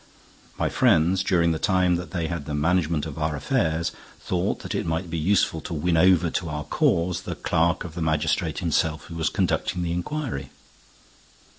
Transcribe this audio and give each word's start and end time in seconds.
My 0.57 0.67
friends, 0.67 1.23
during 1.23 1.51
the 1.51 1.59
time 1.59 1.95
that 1.97 2.09
they 2.09 2.25
had 2.25 2.45
the 2.47 2.55
management 2.55 3.05
of 3.05 3.19
our 3.19 3.35
affairs, 3.35 3.91
thought 4.19 4.61
that 4.61 4.73
it 4.73 4.87
might 4.87 5.11
be 5.11 5.17
useful 5.19 5.61
to 5.61 5.75
win 5.75 5.95
over 5.95 6.31
to 6.31 6.49
our 6.49 6.63
cause 6.63 7.21
the 7.21 7.35
clerk 7.35 7.83
of 7.83 7.93
the 7.93 8.01
magistrate 8.01 8.57
himself 8.65 9.03
who 9.03 9.15
was 9.15 9.29
conducting 9.29 9.83
the 9.83 9.91
inquiry." 9.91 10.49